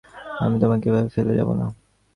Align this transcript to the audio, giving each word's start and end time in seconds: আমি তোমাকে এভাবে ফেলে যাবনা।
আমি 0.39 0.55
তোমাকে 0.61 0.85
এভাবে 0.89 1.09
ফেলে 1.15 1.33
যাবনা। 1.39 1.65